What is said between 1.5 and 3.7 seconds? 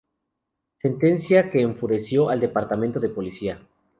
que enfureció al Departamento de Policía.